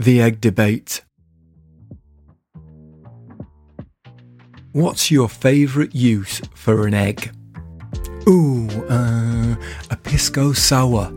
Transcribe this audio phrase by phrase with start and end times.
[0.00, 1.02] The Egg Debate.
[4.70, 7.34] What's your favourite use for an egg?
[8.28, 9.56] Ooh, uh,
[9.90, 11.12] a pisco sour.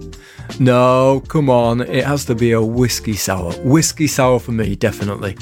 [0.59, 3.53] No, come on, it has to be a whiskey sour.
[3.59, 5.37] Whiskey sour for me, definitely.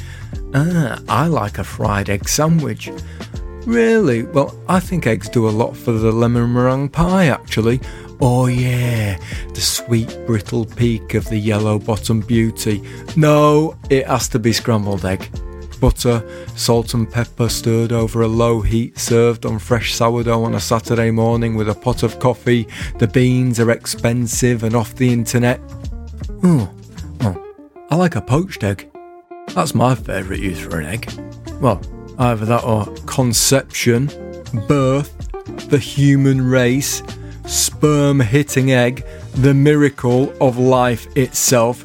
[0.54, 2.92] Ah, I like a fried egg sandwich.
[3.66, 4.24] Really?
[4.24, 7.80] Well, I think eggs do a lot for the lemon meringue pie, actually.
[8.22, 9.18] Oh, yeah,
[9.54, 12.84] the sweet brittle peak of the yellow bottom beauty.
[13.16, 15.30] No, it has to be scrambled egg.
[15.80, 16.22] Butter,
[16.58, 21.12] salt and pepper stirred over a low heat, served on fresh sourdough on a Saturday
[21.12, 22.68] morning with a pot of coffee.
[22.98, 25.62] The beans are expensive and off the internet.
[26.44, 26.70] Oh,
[27.22, 27.56] oh
[27.90, 28.90] I like a poached egg.
[29.54, 31.10] That's my favourite use for an egg.
[31.62, 31.82] Well,
[32.18, 34.08] either that or conception,
[34.68, 35.16] birth,
[35.70, 37.02] the human race,
[37.50, 41.84] sperm hitting egg, the miracle of life itself,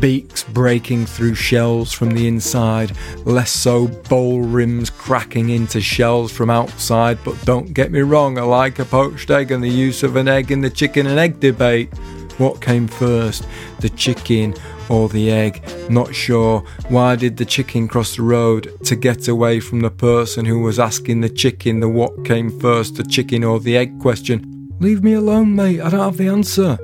[0.00, 2.92] beaks breaking through shells from the inside,
[3.24, 7.18] less so bowl rims cracking into shells from outside.
[7.24, 10.28] But don't get me wrong, I like a poached egg and the use of an
[10.28, 11.88] egg in the chicken and egg debate.
[12.36, 13.48] What came first,
[13.80, 14.54] the chicken
[14.88, 15.64] or the egg?
[15.90, 16.60] Not sure.
[16.88, 20.78] Why did the chicken cross the road to get away from the person who was
[20.78, 24.57] asking the chicken the what came first, the chicken or the egg question?
[24.80, 26.76] Leave me alone, mate, I don't have the answer.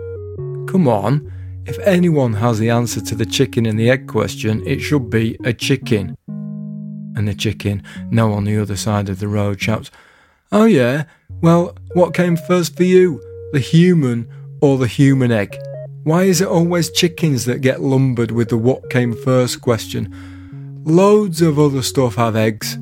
[0.66, 1.32] Come on,
[1.64, 5.38] if anyone has the answer to the chicken and the egg question, it should be
[5.44, 6.16] a chicken.
[6.26, 9.92] And the chicken, now on the other side of the road, shouts,
[10.50, 11.04] Oh yeah,
[11.40, 13.22] well, what came first for you,
[13.52, 14.28] the human
[14.60, 15.56] or the human egg?
[16.02, 20.82] Why is it always chickens that get lumbered with the what came first question?
[20.84, 22.76] Loads of other stuff have eggs.